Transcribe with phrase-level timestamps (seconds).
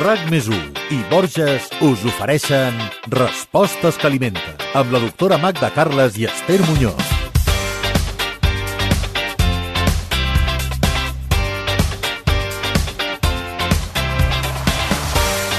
[0.00, 2.78] RAC més i Borges us ofereixen
[3.12, 7.20] Respostes que alimenten amb la doctora Magda Carles i Esther Muñoz.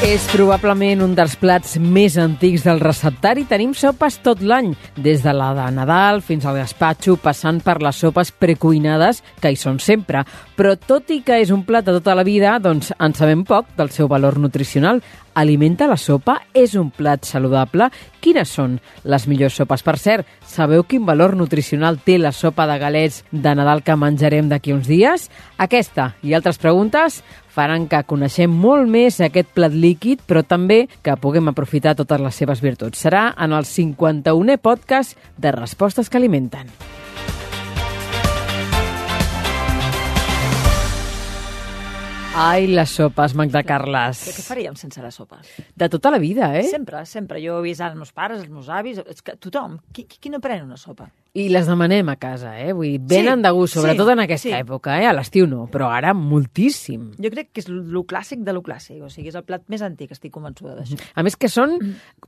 [0.01, 3.43] És probablement un dels plats més antics del receptari.
[3.45, 8.01] Tenim sopes tot l'any, des de la de Nadal fins al gaspatxo, passant per les
[8.01, 10.25] sopes precuinades, que hi són sempre.
[10.61, 13.71] Però tot i que és un plat de tota la vida, doncs en sabem poc
[13.79, 14.99] del seu valor nutricional.
[15.33, 16.35] Alimenta la sopa?
[16.53, 17.87] És un plat saludable?
[18.21, 19.81] Quines són les millors sopes?
[19.81, 24.53] Per cert, sabeu quin valor nutricional té la sopa de galets de Nadal que menjarem
[24.53, 25.31] d'aquí uns dies?
[25.57, 31.17] Aquesta i altres preguntes faran que coneixem molt més aquest plat líquid, però també que
[31.17, 33.01] puguem aprofitar totes les seves virtuts.
[33.01, 36.69] Serà en el 51è podcast de Respostes que alimenten.
[42.33, 44.21] Ai, les sopes, Magda Carles.
[44.23, 45.49] Què, què faríem sense les sopes?
[45.75, 46.63] De tota la vida, eh?
[46.63, 47.41] Sempre, sempre.
[47.43, 49.81] Jo he vist els meus pares, els meus avis, és que tothom.
[49.91, 51.09] Qui, qui no pren una sopa?
[51.31, 52.71] I les demanem a casa, eh?
[52.75, 54.55] Vull dir, venen Sí, de gust, sobretot sí, en aquesta sí.
[54.55, 55.05] època, eh?
[55.07, 57.05] A l'estiu no, però ara moltíssim.
[57.23, 58.99] Jo crec que és lo clàssic de lo clàssic.
[59.03, 60.99] O sigui, és el plat més antic, estic convençuda d'això.
[61.15, 61.77] A més que són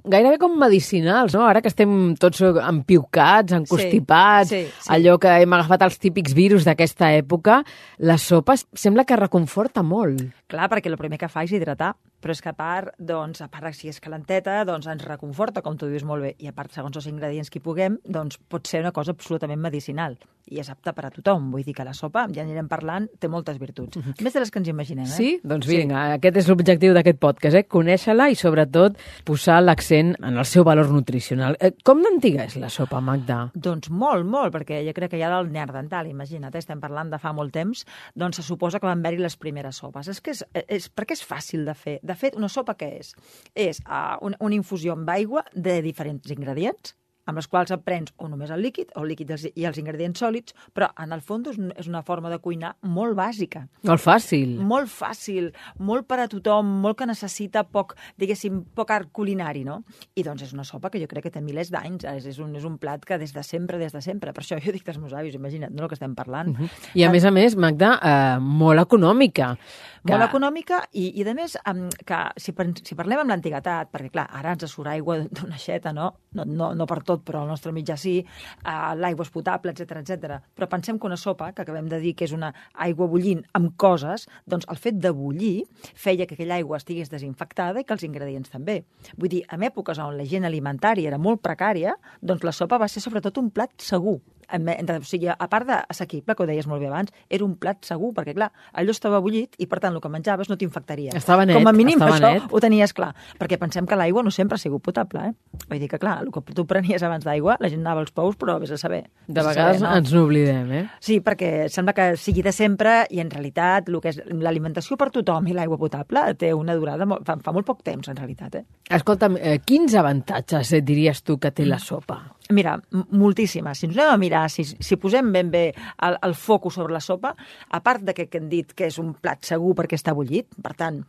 [0.04, 1.44] gairebé com medicinals, no?
[1.48, 4.92] Ara que estem tots empiucats, encostipats, sí, sí.
[4.96, 7.60] allò que hem agafat els típics virus d'aquesta època,
[8.04, 9.93] les sopes sembla que reconforta molt.
[9.94, 10.32] mål?
[10.52, 13.50] Clar, perquè el primer que fa és hidratar, però és que a part, doncs, a
[13.52, 16.72] part si és calenteta, doncs ens reconforta, com tu dius molt bé, i a part,
[16.72, 20.16] segons els ingredients que hi puguem, doncs pot ser una cosa absolutament medicinal
[20.52, 21.50] i és apta per a tothom.
[21.54, 24.00] Vull dir que la sopa, ja anirem parlant, té moltes virtuts.
[24.20, 25.16] Més de les que ens imaginem, eh?
[25.16, 25.30] Sí?
[25.44, 27.64] Doncs vinga, aquest és l'objectiu d'aquest podcast, eh?
[27.72, 31.58] Conèixer-la i sobretot posar l'accent en el seu valor nutricional.
[31.60, 33.40] Eh, Com d'antiga és la sopa, Magda?
[33.56, 37.20] Doncs molt, molt, perquè jo crec que ja del neandertal, imagina't, eh, estem parlant de
[37.24, 40.12] fa molt temps, doncs se suposa que van haver-hi les primeres sopes.
[40.12, 42.00] És que és, és, perquè és fàcil de fer.
[42.04, 43.14] De fet, una sopa què és?
[43.56, 46.96] És uh, una, una infusió amb aigua de diferents ingredients,
[47.26, 50.20] amb les quals et prens o només el líquid, o el líquid i els, ingredients
[50.20, 53.68] sòlids, però en el fons és, un- és una forma de cuinar molt bàsica.
[53.84, 54.58] Molt fàcil.
[54.60, 59.84] Molt fàcil, molt per a tothom, molt que necessita poc, diguéssim, poc art culinari, no?
[60.16, 62.56] I doncs és una sopa que jo crec que té milers d'anys, és, és, un,
[62.56, 65.00] és un plat que des de sempre, des de sempre, per això jo dic dels
[65.00, 66.50] meus avis, imagina't, no el que estem parlant.
[66.50, 66.70] Uh -huh.
[66.96, 69.58] I a més a més, Magda, eh, molt econòmica.
[70.04, 71.58] Molt econòmica i, i a més,
[72.06, 76.16] que si, si parlem amb l'antiguitat, perquè clar, ara ens surt aigua d'una aixeta, no?
[76.34, 76.74] No, no?
[76.74, 78.16] no per tot, però al nostre mitjà sí,
[78.64, 80.40] uh, l'aigua és potable, etc etc.
[80.56, 83.76] Però pensem que una sopa, que acabem de dir que és una aigua bullint amb
[83.78, 88.06] coses, doncs el fet de bullir feia que aquella aigua estigués desinfectada i que els
[88.08, 88.82] ingredients també.
[89.18, 92.90] Vull dir, en èpoques on la gent alimentària era molt precària, doncs la sopa va
[92.90, 94.20] ser sobretot un plat segur.
[94.50, 98.14] O sigui, a part d'assequible, que ho deies molt bé abans, era un plat segur,
[98.16, 101.14] perquè, clar, allò estava bullit i, per tant, el que menjaves no t'infectaria.
[101.18, 102.48] Estava net, Com a mínim, això net.
[102.52, 103.14] ho tenies clar.
[103.40, 105.34] Perquè pensem que l'aigua no sempre ha sigut potable, eh?
[105.70, 108.38] Vull dir que, clar, el que tu prenies abans d'aigua, la gent anava als pous,
[108.40, 109.04] però vés a saber.
[109.28, 110.84] De vegades saber, ens n'oblidem, eh?
[111.00, 115.10] Sí, perquè sembla que sigui de sempre i en realitat el que és l'alimentació per
[115.14, 118.60] tothom i l'aigua potable té una durada molt, fa, fa molt poc temps, en realitat.
[118.60, 118.64] Eh?
[118.98, 122.22] Escolta'm, eh, quins avantatges eh, diries tu que té la sopa?
[122.52, 123.80] Mira, moltíssimes.
[123.80, 125.64] Si ens anem a mirar, si, si posem ben bé
[126.04, 127.34] el, el focus sobre la sopa,
[127.70, 130.50] a part de que, que hem dit que és un plat segur perquè està bullit,
[130.62, 131.00] per tant,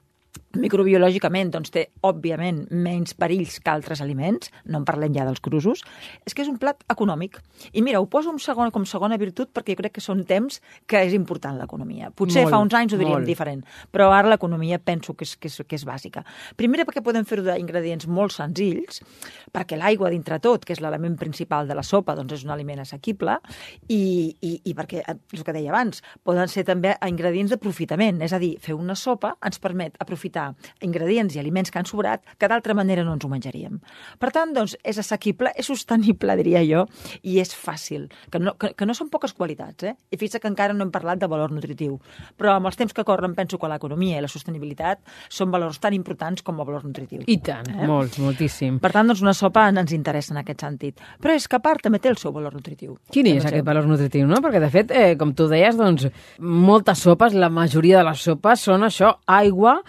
[0.59, 5.83] microbiològicament doncs, té, òbviament, menys perills que altres aliments, no en parlem ja dels crusos,
[6.27, 7.41] és que és un plat econòmic.
[7.73, 10.61] I mira, ho poso un segon, com segona virtut perquè jo crec que són temps
[10.91, 12.11] que és important l'economia.
[12.15, 13.29] Potser Molt, fa uns anys ho diríem molt.
[13.29, 16.25] diferent, però ara l'economia penso que és, que, és, que és bàsica.
[16.57, 19.03] Primera perquè podem fer-ho d'ingredients molt senzills,
[19.55, 22.85] perquè l'aigua dintre tot, que és l'element principal de la sopa, doncs és un aliment
[22.85, 23.39] assequible,
[23.89, 28.23] i, i, i perquè, eh, és el que deia abans, poden ser també ingredients d'aprofitament,
[28.25, 30.24] és a dir, fer una sopa ens permet aprofitar
[30.85, 33.81] ingredients i aliments que han sobrat que d'altra manera no ens ho menjaríem.
[34.21, 36.87] Per tant, doncs, és assequible, és sostenible, diria jo,
[37.23, 39.95] i és fàcil, que no, que, que no són poques qualitats, eh?
[40.11, 41.99] I fixa que encara no hem parlat de valor nutritiu,
[42.39, 45.97] però amb els temps que corren penso que l'economia i la sostenibilitat són valors tan
[45.97, 47.25] importants com el valor nutritiu.
[47.27, 47.89] I tant, eh?
[47.89, 48.79] molts, moltíssim.
[48.83, 51.03] Per tant, doncs, una sopa ens interessa en aquest sentit.
[51.23, 52.97] Però és que a part també té el seu valor nutritiu.
[53.15, 54.41] Quin és aquest valor nutritiu, no?
[54.45, 58.65] Perquè, de fet, eh, com tu deies, doncs, moltes sopes, la majoria de les sopes
[58.69, 59.81] són això, aigua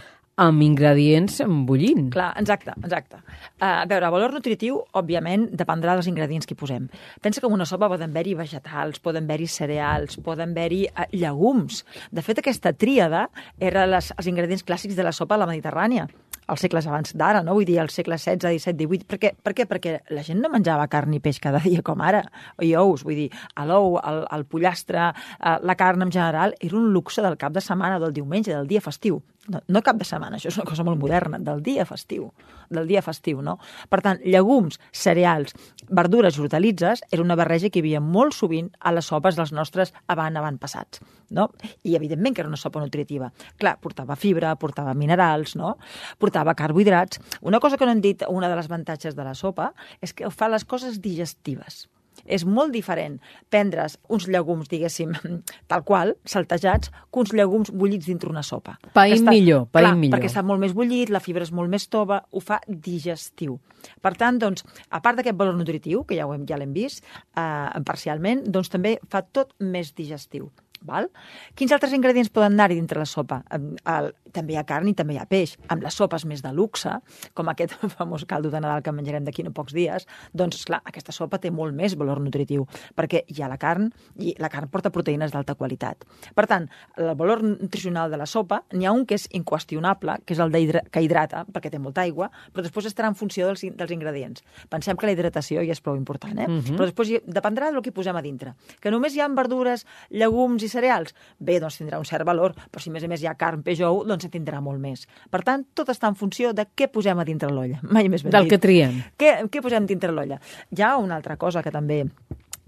[0.42, 2.10] amb ingredients bullint.
[2.14, 3.22] Clar, exacte, exacte.
[3.56, 6.90] Uh, a veure, el valor nutritiu, òbviament, dependrà dels ingredients que hi posem.
[7.24, 11.84] Pensa que en una sopa poden haver-hi vegetals, poden haver-hi cereals, poden haver-hi uh, llegums.
[12.12, 13.30] De fet, aquesta tríada
[13.60, 16.10] era les, els ingredients clàssics de la sopa a la Mediterrània
[16.48, 17.56] als segles abans d'ara, no?
[17.58, 19.06] Vull dir, als segles XVI, XVII, XVIII.
[19.10, 19.32] Per què?
[19.34, 19.66] per què?
[19.70, 22.22] Perquè la gent no menjava carn i peix cada dia com ara,
[22.62, 23.06] i ous.
[23.06, 23.30] Vull dir,
[23.66, 27.64] l'ou, el, el pollastre, eh, la carn en general, era un luxe del cap de
[27.66, 29.22] setmana, del diumenge, del dia festiu.
[29.48, 32.32] No, no cap de setmana, això és una cosa molt moderna, del dia festiu,
[32.74, 33.58] del dia festiu, no?
[33.90, 35.56] Per tant, llegums, cereals,
[35.90, 39.54] verdures i hortalitzes era una barreja que hi havia molt sovint a les sopes dels
[39.56, 41.50] nostres avant passats, no?
[41.84, 43.32] I evidentment que era una sopa nutritiva.
[43.62, 45.76] Clar, portava fibra, portava minerals, no?
[46.20, 47.22] Portava carbohidrats.
[47.42, 50.30] Una cosa que no hem dit, una de les avantatges de la sopa, és que
[50.32, 51.86] fa les coses digestives
[52.26, 53.20] és molt diferent
[53.54, 55.14] prendre's uns llegums, diguéssim,
[55.72, 58.78] tal qual, saltejats, que uns llegums bullits dintre una sopa.
[58.98, 60.18] Païm està, millor, païm clar, millor.
[60.18, 63.60] Perquè està molt més bullit, la fibra és molt més tova, ho fa digestiu.
[64.02, 67.06] Per tant, doncs, a part d'aquest valor nutritiu, que ja ho hem, ja l'hem vist
[67.06, 70.50] eh, parcialment, doncs també fa tot més digestiu.
[70.86, 71.10] Val?
[71.56, 73.42] Quins altres ingredients poden anar-hi dintre la sopa?
[73.52, 75.56] El, també hi ha carn i també hi ha peix.
[75.72, 76.92] Amb les sopes més de luxe,
[77.34, 81.16] com aquest famós caldo de Nadal que menjarem d'aquí no pocs dies, doncs, clar, aquesta
[81.16, 83.90] sopa té molt més valor nutritiu, perquè hi ha la carn
[84.20, 86.06] i la carn porta proteïnes d'alta qualitat.
[86.36, 86.68] Per tant,
[87.00, 90.54] el valor nutricional de la sopa, n'hi ha un que és inqüestionable, que és el
[90.92, 94.44] que hidrata, perquè té molta aigua, però després estarà en funció dels, dels ingredients.
[94.72, 96.48] Pensem que la hidratació ja és prou important, eh?
[96.48, 96.78] Uh -huh.
[96.78, 98.56] Però després dependrà del que posem a dintre.
[98.80, 101.16] Que només hi ha verdures, llegums i cereals?
[101.40, 103.64] Bé, doncs tindrà un cert valor, però si a més a més hi ha carn,
[103.66, 105.08] peix ou, doncs en tindrà molt més.
[105.32, 107.82] Per tant, tot està en funció de què posem a dintre l'olla.
[107.96, 108.56] Mai més ben Del dit.
[108.56, 109.02] que triem.
[109.18, 110.40] Què, què posem dintre l'olla?
[110.76, 112.04] Hi ha una altra cosa que també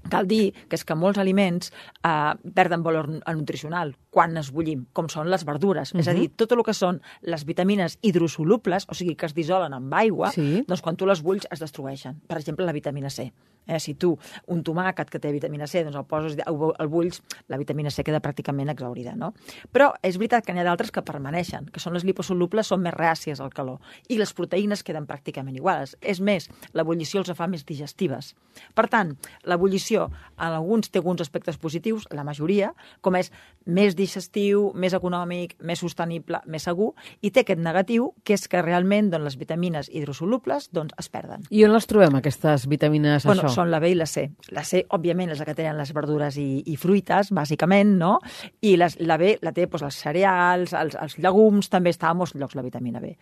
[0.09, 1.71] cal dir que és que molts aliments
[2.04, 5.94] eh, perden valor nutricional quan es bullim, com són les verdures.
[5.94, 6.00] Uh -huh.
[6.00, 9.74] És a dir, tot el que són les vitamines hidrosolubles, o sigui, que es dissolen
[9.74, 10.63] amb aigua, Sí.
[10.68, 12.19] doncs quan tu les bulls es destrueixen.
[12.27, 13.31] Per exemple, la vitamina C.
[13.68, 14.18] Eh, si tu
[14.48, 18.21] un tomàquet que té vitamina C, doncs el poses, el bulls, la vitamina C queda
[18.21, 19.33] pràcticament exaurida, no?
[19.74, 22.94] Però és veritat que n'hi ha d'altres que permaneixen, que són les liposolubles, són més
[22.94, 25.98] reàcies al calor, i les proteïnes queden pràcticament iguals.
[26.01, 28.36] És més, l'ebullició els fa més digestives.
[28.74, 33.32] Per tant, l'ebullició en alguns té alguns aspectes positius, la majoria, com és
[33.66, 38.62] més digestiu, més econòmic, més sostenible, més segur, i té aquest negatiu, que és que
[38.64, 41.46] realment doncs, les vitamines hidrosolubles doncs, es perden.
[41.50, 43.54] I on les trobem, aquestes vitamines, Bueno, això?
[43.62, 44.28] són la B i la C.
[44.56, 48.18] La C, òbviament, és la que tenen les verdures i, i fruites, bàsicament, no?
[48.62, 52.18] I les, la B la té doncs, els cereals, els, els llegums, també està a
[52.18, 53.16] molts llocs la vitamina B.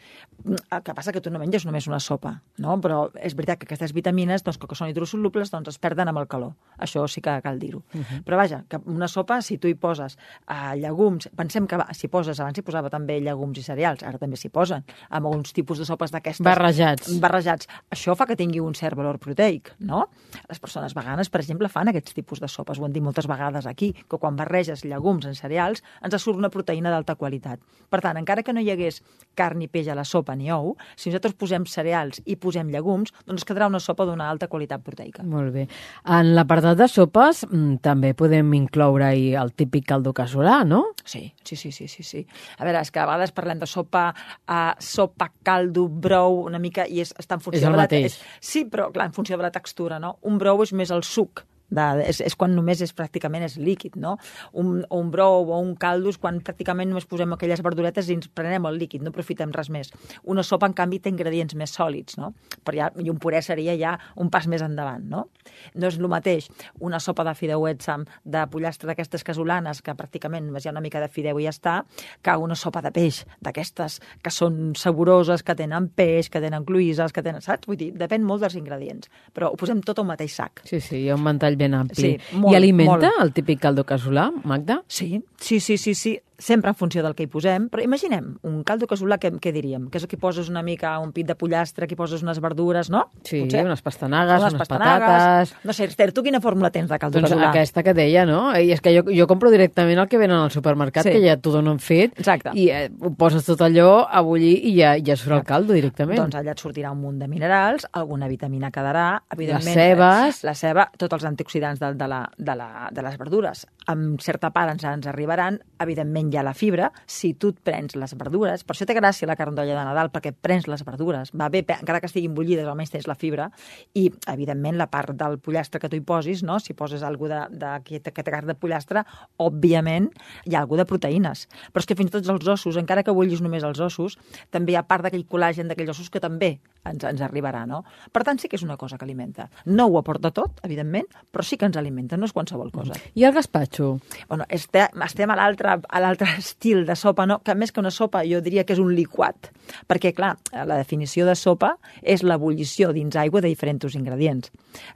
[0.46, 2.78] El que passa que tu no menges només una sopa, no?
[2.82, 6.30] Però és veritat que aquestes vitamines, doncs, que són hidrosolubles, doncs es perden amb el
[6.32, 6.55] calor.
[6.78, 7.84] Això sí que cal dir-ho.
[7.94, 8.24] Uh -huh.
[8.24, 10.18] Però vaja, que una sopa, si tu hi poses
[10.50, 14.36] uh, llegums, pensem que si poses, abans hi posava també llegums i cereals, ara també
[14.36, 16.44] s'hi posen, amb alguns tipus de sopes d'aquestes...
[16.44, 17.20] Barrejats.
[17.20, 17.68] Barrejats.
[17.90, 20.10] Això fa que tingui un cert valor proteic, no?
[20.50, 22.80] Les persones veganes, per exemple, fan aquests tipus de sopes.
[22.80, 26.50] Ho hem dit moltes vegades aquí, que quan barreges llegums en cereals ens surt una
[26.50, 27.60] proteïna d'alta qualitat.
[27.90, 29.02] Per tant, encara que no hi hagués
[29.36, 33.14] carn ni peix a la sopa ni ou, si nosaltres posem cereals i posem llegums,
[33.26, 35.24] doncs quedarà una sopa d'una alta qualitat proteica.
[35.24, 35.68] Molt bé.
[36.06, 40.84] En l'apartat de sopes mm, també podem incloure-hi el típic caldo casolà, no?
[41.04, 42.22] Sí, sí, sí, sí, sí, sí.
[42.60, 44.12] A veure, és que a vegades parlem de sopa,
[44.46, 47.88] uh, sopa, caldo, brou, una mica, i és, està en funció És el de la...
[47.88, 48.14] mateix.
[48.14, 50.18] És, sí, però clar, en funció de la textura, no?
[50.30, 51.44] Un brou és més el suc,
[51.76, 54.16] de, és, és quan només és pràcticament és líquid, no?
[54.54, 58.30] Un, un brou o un caldo és quan pràcticament només posem aquelles verduretes i ens
[58.32, 59.92] prenem el líquid, no aprofitem res més.
[60.24, 62.34] Una sopa, en canvi, té ingredients més sòlids, no?
[62.66, 65.28] Però ja, I un puré seria ja un pas més endavant, no?
[65.76, 66.50] No és el mateix
[66.80, 70.84] una sopa de fideuets amb, de pollastre d'aquestes casolanes, que pràcticament només hi ha una
[70.84, 71.76] mica de fideu i ja està,
[72.24, 77.14] que una sopa de peix, d'aquestes que són saboroses, que tenen peix, que tenen cloïsses,
[77.16, 77.68] que tenen, saps?
[77.70, 80.64] Vull dir, depèn molt dels ingredients, però ho posem tot al mateix sac.
[80.68, 81.96] Sí, sí, hi ha un ventall ben ampli.
[82.20, 83.24] Sí, molt, I alimenta molt.
[83.24, 84.84] el típic caldo casolà, Magda?
[84.88, 88.64] Sí, sí, sí, sí, sí, sempre en funció del que hi posem, però imaginem, un
[88.68, 89.90] caldo casolà, què, què diríem?
[89.90, 92.90] Que és que hi poses una mica un pit de pollastre, aquí poses unes verdures,
[92.90, 93.06] no?
[93.24, 93.66] Sí, Potser?
[93.66, 95.06] unes pastanagues, unes, pastanagues.
[95.08, 95.56] patates...
[95.66, 97.50] No sé, Esther, tu quina fórmula tens de caldo Doncs casolà?
[97.50, 98.50] aquesta que deia, no?
[98.58, 101.12] I és que jo, jo compro directament el que venen al supermercat, Sí.
[101.16, 102.52] que ja t'ho donen fet, Exacte.
[102.58, 106.18] i eh, ho poses tot allò a bullir i ja, ja surt el caldo directament.
[106.20, 109.76] Doncs allà et sortirà un munt de minerals, alguna vitamina quedarà, evidentment...
[109.76, 110.44] Les cebes.
[110.44, 113.66] La ceba, tots els antioxidants de, de, la, de, la, de les verdures.
[113.88, 117.96] Amb certa part ens, ens arribaran, evidentment hi ha la fibra, si tu et prens
[117.96, 121.32] les verdures, per això té gràcia la carn d'olla de Nadal, perquè prens les verdures,
[121.36, 123.50] va bé, encara que estiguin bullides, almenys tens la fibra,
[123.94, 126.60] i, evidentment, la part del pollastre que tu hi posis, no?
[126.60, 129.06] si poses alguna de, de, carn de pollastre,
[129.38, 130.10] òbviament
[130.46, 131.46] hi ha alguna de proteïnes.
[131.72, 134.18] Però és que fins i tot els ossos, encara que bullis només els ossos,
[134.52, 136.56] també hi ha part d'aquell col·làgen d'aquells ossos que també
[136.86, 137.84] ens, ens arribarà, no?
[138.14, 139.50] Per tant, sí que és una cosa que alimenta.
[139.66, 142.98] No ho aporta tot, evidentment, però sí que ens alimenta, no és qualsevol cosa.
[143.16, 143.96] I el gazpacho?
[144.30, 145.78] Bueno, este, estem a l'altre
[146.16, 147.40] a l'altre estil de sopa, no?
[147.44, 149.52] que més que una sopa jo diria que és un liquat,
[149.90, 154.52] perquè, clar, la definició de sopa és l'ebullició dins aigua de diferents ingredients.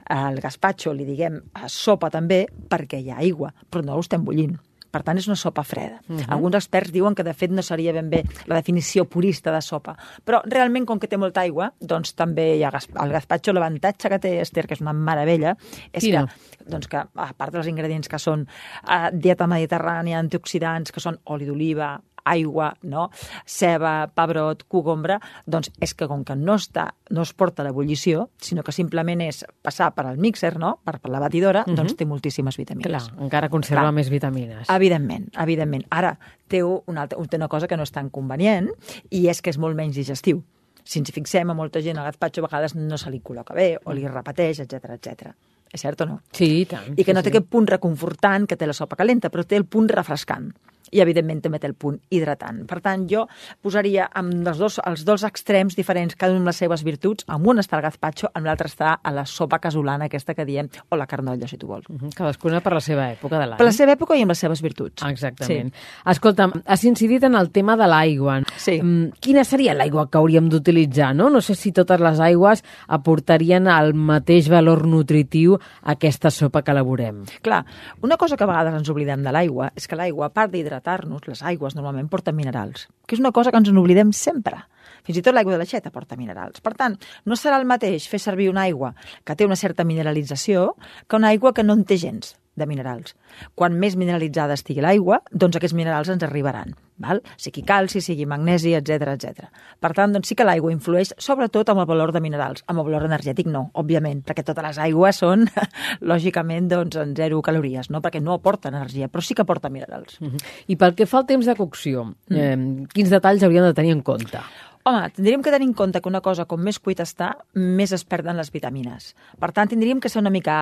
[0.08, 4.58] Al gazpacho li diguem sopa també perquè hi ha aigua, però no ho estem bullint.
[4.90, 6.00] Per tant, és una sopa freda.
[6.08, 6.26] Uh -huh.
[6.34, 9.96] Alguns experts diuen que, de fet, no seria ben bé la definició purista de sopa.
[10.24, 13.52] Però, realment, com que té molta aigua, doncs també hi ha el gazpacho.
[13.52, 15.56] L'avantatge que té, Esther, que és una meravella,
[15.92, 16.26] és Quina?
[16.26, 18.46] que, doncs que, a part dels ingredients que són
[18.84, 23.08] uh, dieta mediterrània, antioxidants, que són oli d'oliva, aigua, no?
[23.46, 28.64] ceba, pebrot, cogombre, doncs és que com que no, està, no es porta l'ebullició, sinó
[28.66, 30.76] que simplement és passar per al mixer, no?
[30.84, 31.76] per, per la batidora, uh -huh.
[31.76, 32.90] doncs té moltíssimes vitamines.
[32.90, 33.94] Clar, encara conserva Clar.
[33.94, 34.68] més vitamines.
[34.68, 35.84] Evidentment, evidentment.
[35.90, 38.70] Ara, té una, altra, té una cosa que no és tan convenient
[39.10, 40.42] i és que és molt menys digestiu.
[40.84, 43.76] Si ens fixem, a molta gent el gazpacho a vegades no se li col·loca bé
[43.84, 45.34] o li repeteix, etc etc.
[45.72, 46.20] És cert o no?
[46.32, 46.94] Sí, i tant.
[46.96, 47.36] I que no sí, té sí.
[47.36, 50.50] aquest punt reconfortant que té la sopa calenta, però té el punt refrescant
[50.90, 52.64] i, evidentment, també té el punt hidratant.
[52.70, 53.26] Per tant, jo
[53.62, 57.26] posaria amb els dos, els dos extrems diferents, cada un amb les seves virtuts.
[57.30, 60.70] Amb un està el gazpacho, amb l'altre està a la sopa casolana, aquesta que diem,
[60.88, 61.86] o la carnolla, si tu vols.
[61.88, 62.14] Uh mhm, -huh.
[62.16, 63.58] Cadascuna per la seva època de l'any.
[63.58, 65.02] Per la seva època i amb les seves virtuts.
[65.02, 65.74] Exactament.
[65.74, 65.80] Sí.
[66.06, 68.40] Escolta, has incidit en el tema de l'aigua.
[68.60, 68.76] Sí.
[69.24, 71.14] Quina seria l'aigua que hauríem d'utilitzar?
[71.16, 71.30] No?
[71.32, 76.74] no sé si totes les aigües aportarien el mateix valor nutritiu a aquesta sopa que
[76.74, 77.24] elaborem.
[77.40, 77.64] Clar,
[78.04, 80.90] una cosa que a vegades ens oblidem de l'aigua és que l'aigua, a part d'hidratar
[80.90, 84.64] hidratar-nos, les aigües normalment porten minerals, que és una cosa que ens n'oblidem sempre.
[85.04, 86.60] Fins i tot l'aigua de l'aixeta porta minerals.
[86.60, 90.74] Per tant, no serà el mateix fer servir una aigua que té una certa mineralització
[91.06, 93.16] que una aigua que no en té gens de minerals.
[93.58, 96.76] Quan més mineralitzada estigui l'aigua, doncs aquests minerals ens arribaran.
[97.00, 97.22] Val?
[97.40, 99.48] Sigui calci, sigui magnesi, etc etc.
[99.80, 102.64] Per tant, doncs sí que l'aigua influeix sobretot amb el valor de minerals.
[102.68, 105.46] Amb el valor energètic no, òbviament, perquè totes les aigües són,
[106.12, 108.02] lògicament, doncs, en zero calories, no?
[108.04, 110.20] perquè no aporten energia, però sí que aporten minerals.
[110.20, 110.44] Uh -huh.
[110.68, 112.36] I pel que fa al temps de cocció, mm.
[112.36, 114.38] eh, quins detalls hauríem de tenir en compte?
[114.82, 118.06] Home, tindríem que tenir en compte que una cosa, com més cuita està, més es
[118.08, 119.10] perden les vitamines.
[119.36, 120.54] Per tant, tindríem que ser una mica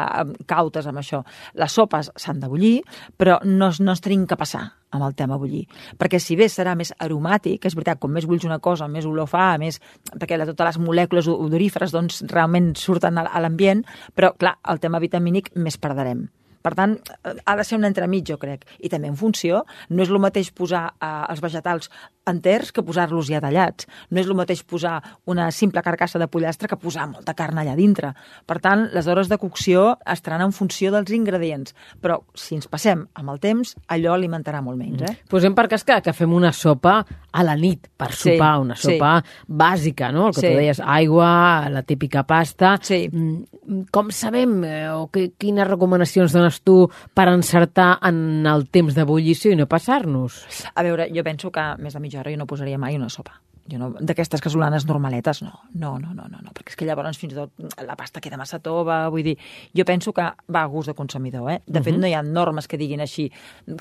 [0.50, 1.20] cautes amb això.
[1.54, 2.80] Les sopes s'han de bullir,
[3.16, 5.68] però no, no es tenim que passar amb el tema bullir.
[6.00, 9.30] Perquè si bé serà més aromàtic, és veritat, com més bulls una cosa, més olor
[9.30, 9.78] fa, més,
[10.16, 13.84] perquè totes les molècules odoríferes doncs, realment surten a l'ambient,
[14.18, 16.26] però clar, el tema vitamínic més perdrem.
[16.68, 18.66] Per tant, ha de ser un entremig, jo crec.
[18.82, 19.62] I també en funció,
[19.94, 21.88] no és el mateix posar eh, els vegetals
[22.28, 23.86] enters que posar-los ja tallats.
[24.10, 24.96] No és el mateix posar
[25.30, 28.12] una simple carcassa de pollastre que posar molta carn allà dintre.
[28.48, 31.76] Per tant, les hores de cocció estaran en funció dels ingredients.
[32.02, 35.04] Però si ens passem amb el temps, allò alimentarà molt menys.
[35.04, 35.14] Eh?
[35.14, 35.30] Mm.
[35.30, 36.98] Posem per cas que, que fem una sopa
[37.38, 39.38] a la nit per sopar, sí, una sopa sí.
[39.46, 40.28] bàsica, no?
[40.28, 40.50] El que sí.
[40.50, 41.30] tu deies, aigua,
[41.70, 42.76] la típica pasta.
[42.82, 43.04] Sí.
[43.12, 48.66] Mm, com sabem eh, o que, quines recomanacions dones dones tu per encertar en el
[48.70, 50.42] temps d'ebullició i no passar-nos?
[50.74, 53.40] A veure, jo penso que més de mitja hora jo no posaria mai una sopa.
[53.68, 55.52] Jo no, d'aquestes casolanes normaletes, no.
[55.74, 58.38] No, no, no, no, no, perquè és que llavors fins i tot la pasta queda
[58.40, 59.34] massa tova, vull dir,
[59.76, 61.58] jo penso que va a gust de consumidor, eh?
[61.66, 62.00] De fet, uh -huh.
[62.00, 63.30] no hi ha normes que diguin així.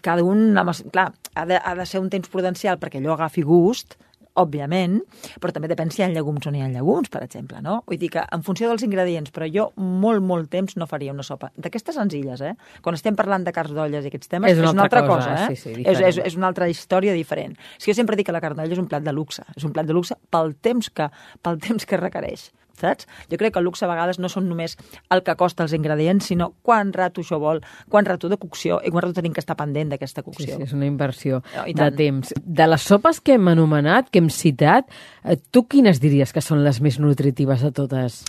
[0.04, 0.60] Cada un,
[0.92, 3.98] clar, ha de, ha de ser un temps prudencial perquè allò agafi gust,
[4.42, 5.00] òbviament,
[5.42, 7.80] però també depèn si hi ha llegums o no hi ha llegums, per exemple, no?
[7.88, 11.26] Vull dir que en funció dels ingredients, però jo molt, molt temps no faria una
[11.28, 11.52] sopa.
[11.58, 12.54] D'aquestes senzilles, eh?
[12.86, 15.16] Quan estem parlant de carn d'olles i aquests temes, és una, és una altra, altra
[15.16, 15.56] cosa, cosa, eh?
[15.56, 17.58] Sí, sí, és, és, és una altra història diferent.
[17.78, 19.66] És que jo sempre dic que la carn d'olla és un plat de luxe, és
[19.68, 21.10] un plat de luxe pel temps que,
[21.42, 23.08] pel temps que requereix saps?
[23.32, 24.78] Jo crec que el luxe a vegades no són només
[25.14, 28.92] el que costa els ingredients, sinó quan rato això vol, quan rato de cocció i
[28.94, 30.54] quan rato tenim que estar pendent d'aquesta cocció.
[30.54, 32.34] Sí, sí, és una inversió no, de temps.
[32.44, 34.92] De les sopes que hem anomenat, que hem citat,
[35.24, 38.24] eh, tu quines diries que són les més nutritives de totes?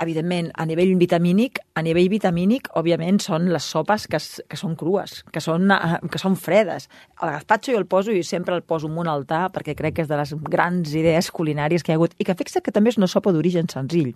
[0.00, 5.20] evidentment, a nivell vitamínic, a nivell vitamínic, òbviament, són les sopes que, que són crues,
[5.32, 6.88] que són, eh, que són fredes.
[7.20, 10.06] El gazpacho jo el poso i sempre el poso en un altar perquè crec que
[10.06, 12.94] és de les grans idees culinàries que hi ha hagut i que fixa que també
[12.94, 14.14] és una sopa d'origen senzill.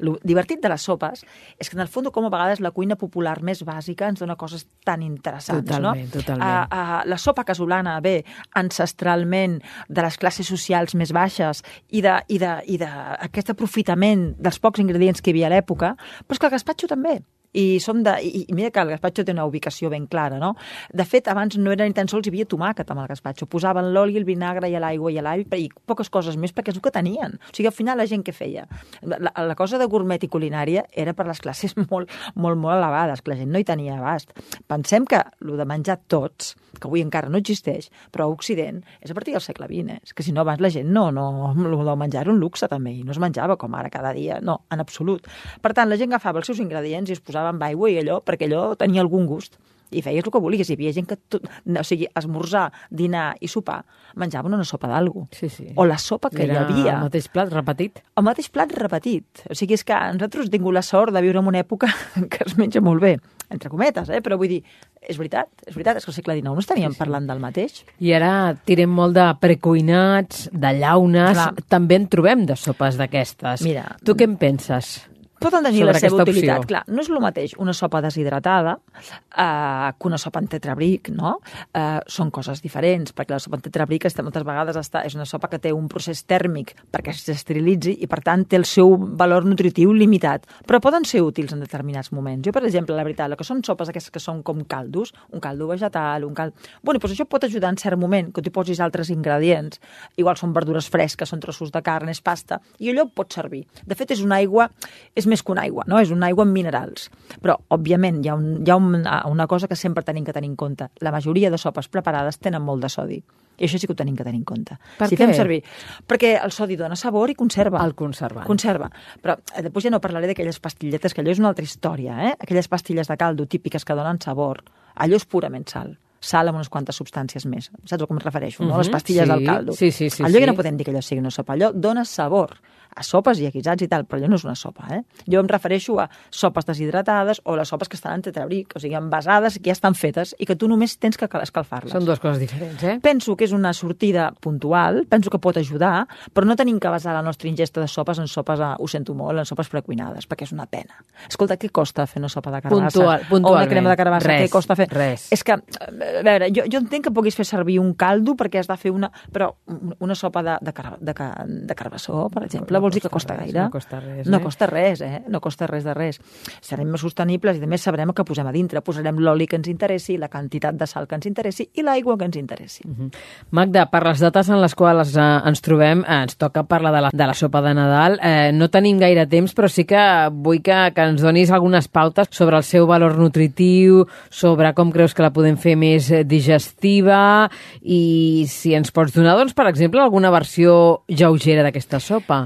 [0.00, 1.24] El divertit de les sopes
[1.58, 4.36] és que, en el fons, com a vegades la cuina popular més bàsica ens dona
[4.36, 5.64] coses tan interessants.
[5.66, 6.12] Totalment, no?
[6.12, 6.46] totalment.
[6.46, 8.18] Uh, uh, la sopa casolana ve
[8.54, 14.28] ancestralment de les classes socials més baixes i d'aquest de, i de, i de aprofitament
[14.38, 17.20] dels pocs ingredients que hi havia a l'època, però és que el gaspatxo també
[17.52, 18.14] i som de...
[18.22, 20.54] I, i mira que el gaspatxo té una ubicació ben clara, no?
[20.92, 23.48] De fet, abans no era ni tan sols hi havia tomàquet amb el gaspatxo.
[23.50, 26.84] Posaven l'oli, el vinagre i l'aigua i l'all i poques coses més perquè és el
[26.84, 27.38] que tenien.
[27.38, 28.66] O sigui, al final la gent que feia?
[29.02, 33.22] La, la cosa de gourmet i culinària era per les classes molt, molt, molt elevades,
[33.22, 34.34] que la gent no hi tenia abast.
[34.68, 39.12] Pensem que el de menjar tots, que avui encara no existeix, però a Occident és
[39.12, 39.96] a partir del segle XX.
[39.96, 40.00] Eh?
[40.04, 42.68] És que si no abans la gent no, no, el de menjar era un luxe
[42.68, 45.26] també, i no es menjava com ara cada dia, no, en absolut.
[45.62, 48.22] Per tant, la gent agafava els seus ingredients i es posava amb aigua i allò,
[48.24, 49.58] perquè allò tenia algun gust
[49.94, 50.66] i feies el que volies.
[50.68, 53.84] Hi havia gent que, tot, o sigui, esmorzar, dinar i sopar,
[54.18, 55.28] menjaven una sopa d'algú.
[55.30, 55.68] Sí, sí.
[55.76, 56.96] O la sopa que Era hi havia.
[56.96, 58.00] el mateix plat repetit.
[58.18, 59.44] El mateix plat repetit.
[59.48, 61.86] O sigui, és que nosaltres hem tingut la sort de viure en una època
[62.32, 63.18] que es menja molt bé.
[63.48, 64.18] entre cometes, eh?
[64.20, 64.64] però vull dir,
[65.06, 66.98] és veritat, és veritat, és que al segle XIX no estaríem sí, sí.
[66.98, 67.84] parlant del mateix.
[68.02, 71.52] I ara tirem molt de precuinats, de llaunes, Clar.
[71.70, 73.62] també en trobem de sopes d'aquestes.
[73.62, 74.96] Mira, Tu què en penses?
[75.40, 76.62] Poden tenir la seva utilitat.
[76.62, 76.68] opció.
[76.70, 81.36] Clar, no és el mateix una sopa deshidratada eh, que una sopa en tetrabric, no?
[81.76, 85.26] Eh, són coses diferents, perquè la sopa en tetrabric està, moltes vegades està, és una
[85.28, 89.44] sopa que té un procés tèrmic perquè s'esterilitzi i, per tant, té el seu valor
[89.44, 90.46] nutritiu limitat.
[90.66, 92.46] Però poden ser útils en determinats moments.
[92.46, 95.44] Jo, per exemple, la veritat, el que són sopes aquestes que són com caldos, un
[95.44, 96.56] caldo vegetal, un caldo...
[96.82, 99.80] Bueno, doncs això pot ajudar en cert moment, que t'hi posis altres ingredients.
[100.16, 103.66] Igual són verdures fresques, són trossos de carn, és pasta, i allò pot servir.
[103.84, 104.70] De fet, és una aigua,
[105.14, 105.98] és més que una aigua, no?
[106.00, 107.10] és una aigua amb minerals.
[107.42, 110.50] Però, òbviament, hi ha, un, hi ha una, una cosa que sempre tenim que tenir
[110.50, 110.88] en compte.
[111.00, 113.18] La majoria de sopes preparades tenen molt de sodi.
[113.56, 114.76] I això sí que ho tenim que tenir en compte.
[114.98, 115.24] Per si què?
[115.24, 115.62] fem servir...
[116.06, 117.80] Perquè el sodi dona sabor i conserva.
[117.86, 118.44] El conservant.
[118.46, 118.90] Conserva.
[119.22, 122.34] Però eh, després ja no parlaré d'aquelles pastilletes, que allò és una altra història, eh?
[122.36, 124.60] Aquelles pastilles de caldo típiques que donen sabor.
[124.96, 127.68] Allò és purament sal sal amb unes quantes substàncies més.
[127.86, 128.78] Saps a com em refereixo, no?
[128.80, 129.72] Les Mhm, pastilles sí, del caldo.
[129.72, 130.40] sí, sí, sí, allò sí.
[130.40, 131.52] ja no podem dir que allò sigui una sopa.
[131.52, 132.56] Allò dona sabor
[132.96, 135.02] a sopes i a guisats i tal, però allò no és una sopa, eh?
[135.28, 138.94] Jo em refereixo a sopes deshidratades o les sopes que estan en tetrabric, o sigui,
[138.96, 141.92] envasades que ja estan fetes i que tu només tens que cal- escalfar-les.
[141.92, 142.98] Són dues coses diferents, eh?
[143.02, 147.12] Penso que és una sortida puntual, penso que pot ajudar, però no tenim que basar
[147.14, 150.44] la nostra ingesta de sopes en sopes, a, ho sento molt, en sopes precuinades, perquè
[150.48, 150.96] és una pena.
[151.28, 152.86] Escolta, què costa fer una sopa de carbassa?
[152.96, 153.70] Puntual- o una puntualment.
[153.70, 154.28] crema de carbassa?
[154.28, 154.88] Res, què costa fer?
[154.90, 155.28] res.
[155.32, 158.68] És que, a veure, jo, jo entenc que puguis fer servir un caldo perquè has
[158.70, 159.10] de fer una...
[159.32, 159.52] Però
[160.00, 163.36] una sopa de, de, car, de, ca- de carbassó, per exemple, vols dir que costa
[163.36, 163.66] res, gaire?
[163.66, 164.42] no costa res, No eh?
[164.46, 165.22] costa res, eh?
[165.28, 166.20] No costa res de res.
[166.64, 168.82] Serem més sostenibles i, a més, sabrem que posem a dintre.
[168.86, 172.28] Posarem l'oli que ens interessi, la quantitat de sal que ens interessi i l'aigua que
[172.28, 172.86] ens interessi.
[172.86, 173.10] Mhm.
[173.50, 177.00] Magda, per les dates en les quals eh, ens trobem, eh, ens toca parlar de
[177.06, 178.18] la, de la sopa de Nadal.
[178.22, 180.00] Eh, no tenim gaire temps, però sí que
[180.32, 185.14] vull que, que ens donis algunes pautes sobre el seu valor nutritiu, sobre com creus
[185.14, 187.48] que la podem fer més digestiva
[187.82, 192.44] i si ens pots donar, doncs, per exemple, alguna versió lleugera d'aquesta sopa.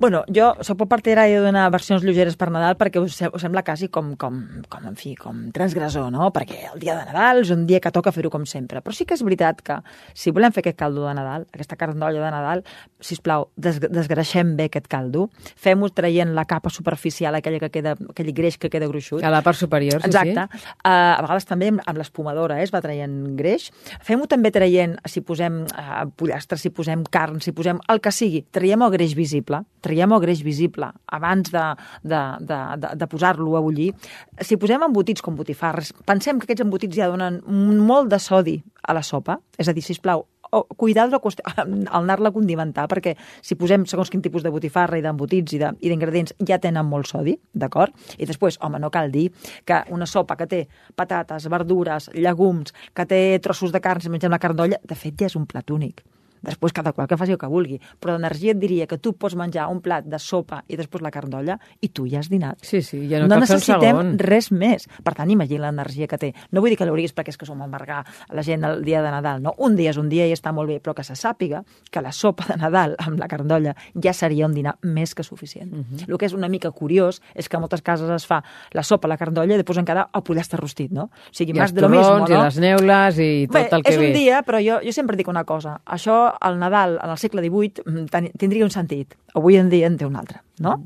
[0.00, 3.60] Bueno, jo soc poc partidari de donar versions lleugeres per Nadal perquè us, us sembla
[3.60, 4.38] quasi com, com,
[4.72, 6.30] com, en fi, com transgressor, no?
[6.32, 8.80] Perquè el dia de Nadal és un dia que toca fer-ho com sempre.
[8.80, 9.76] Però sí que és veritat que
[10.16, 12.62] si volem fer aquest caldo de Nadal, aquesta carn d'olla de Nadal,
[12.96, 15.26] si plau, des, desgreixem bé aquest caldo,
[15.60, 19.20] fem-ho traient la capa superficial, aquella que queda, aquell greix que queda gruixut.
[19.20, 20.48] A la part superior, sí, Exacte.
[20.80, 23.68] Uh, a vegades també amb, amb l'espumadora eh, es va traient greix.
[24.08, 28.46] Fem-ho també traient, si posem uh, pollastre, si posem carn, si posem el que sigui,
[28.48, 31.64] traiem el greix visible, traiem el greix visible abans de,
[32.02, 33.92] de, de, de, de posar-lo a bullir.
[34.40, 37.40] Si posem embotits com botifarres, pensem que aquests embotits ja donen
[37.86, 41.68] molt de sodi a la sopa, és a dir, sisplau, o cuidar la qüestió, al
[42.02, 45.72] anar-la a condimentar, perquè si posem segons quin tipus de botifarra i d'embotits i de-
[45.80, 47.92] i d'ingredients ja tenen molt sodi, d'acord?
[48.18, 49.28] I després, home, no cal dir
[49.64, 54.30] que una sopa que té patates, verdures, llegums, que té trossos de carn, si mengem
[54.30, 56.02] la carn d'olla, de fet ja és un plat únic.
[56.42, 57.80] Després cada qual que faci el que vulgui.
[58.00, 61.12] Però d'energia et diria que tu pots menjar un plat de sopa i després la
[61.14, 62.58] carn d'olla i tu ja has dinat.
[62.64, 64.86] Sí, sí, ja no, no necessitem res més.
[65.04, 66.32] Per tant, imagina l'energia que té.
[66.50, 69.10] No vull dir que l'hauries perquè és que som amargar la gent el dia de
[69.10, 69.54] Nadal, no?
[69.58, 72.12] Un dia és un dia i està molt bé, però que se sàpiga que la
[72.12, 75.70] sopa de Nadal amb la carn d'olla ja seria un dinar més que suficient.
[75.70, 76.08] Mhm.
[76.08, 79.08] El que és una mica curiós és que a moltes cases es fa la sopa,
[79.08, 81.10] la carn d'olla i després encara el pollastre rostit, no?
[81.10, 82.36] O sigui, I els lo mismo, torrons, no?
[82.36, 84.06] i les neules, i tot Bé, el que és ve.
[84.06, 85.80] un dia, però jo, jo sempre dic una cosa.
[85.86, 89.14] Això, al Nadal, en el segle XVIII, mm, tindria un sentit.
[89.34, 90.76] Avui en dia en té un altre, no?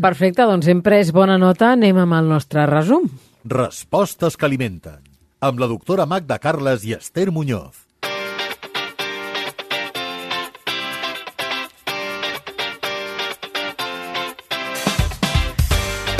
[0.00, 1.72] Perfecte, doncs sempre és bona nota.
[1.72, 3.08] Anem amb el nostre resum.
[3.44, 5.04] Respostes que alimenten.
[5.40, 7.88] Amb la doctora Magda Carles i Esther Muñoz.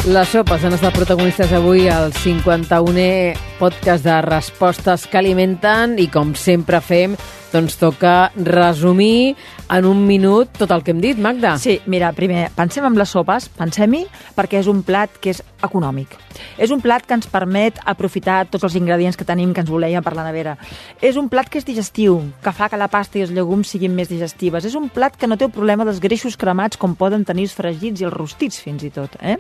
[0.08, 6.30] Les sopes han estat protagonistes avui al 51è podcast de respostes que alimenten i com
[6.32, 7.12] sempre fem,
[7.52, 9.36] doncs toca resumir
[9.70, 11.56] en un minut tot el que hem dit, Magda.
[11.60, 16.16] Sí, mira, primer, pensem en les sopes, pensem-hi, perquè és un plat que és econòmic.
[16.58, 20.04] És un plat que ens permet aprofitar tots els ingredients que tenim que ens voleien
[20.04, 20.54] per la nevera.
[21.02, 23.94] És un plat que és digestiu, que fa que la pasta i els llegums siguin
[23.96, 24.66] més digestives.
[24.68, 27.56] És un plat que no té el problema dels greixos cremats com poden tenir els
[27.58, 29.18] fregits i els rostits, fins i tot.
[29.20, 29.36] Eh?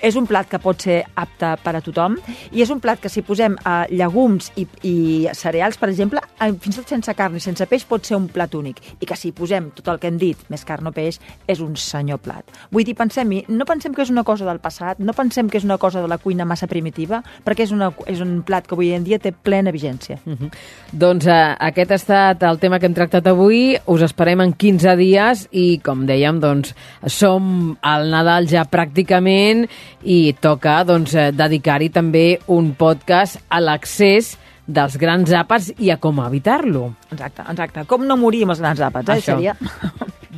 [0.00, 2.16] És un plat que pot ser apte per a tothom
[2.52, 4.96] i és un plat que si posem eh, llegums i, i
[5.36, 8.30] cereals, per exemple, eh, fins i tot sense carn i sense peix pot ser un
[8.32, 8.80] plat únic.
[9.00, 11.60] I que si posem agafem tot el que hem dit, més carn o peix, és
[11.60, 12.44] un senyor plat.
[12.72, 15.64] Vull dir, pensem-hi, no pensem que és una cosa del passat, no pensem que és
[15.64, 18.92] una cosa de la cuina massa primitiva, perquè és, una, és un plat que avui
[18.96, 20.18] en dia té plena vigència.
[20.24, 20.50] Uh -huh.
[20.92, 23.76] Doncs eh, aquest ha estat el tema que hem tractat avui.
[23.86, 26.74] Us esperem en 15 dies i, com dèiem, doncs,
[27.06, 29.68] som al Nadal ja pràcticament
[30.02, 34.38] i toca doncs, eh, dedicar-hi també un podcast a l'accés
[34.70, 36.86] dels grans àpats i a com evitar-lo.
[37.10, 37.84] Exacte, exacte.
[37.90, 39.18] Com no morir amb els grans àpats, eh?
[39.20, 39.36] Això.
[39.36, 39.56] Seria...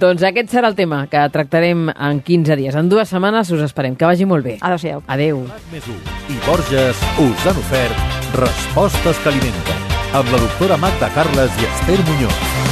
[0.03, 2.75] Doncs aquest serà el tema que tractarem en 15 dies.
[2.75, 3.95] En dues setmanes us esperem.
[3.95, 4.57] Que vagi molt bé.
[4.59, 5.05] Adéu-siau.
[5.07, 5.45] Adéu.
[5.71, 5.87] Més.
[6.33, 12.01] I Borges us han ofert Respostes que alimenten amb la doctora Magda Carles i Esther
[12.09, 12.72] Muñoz.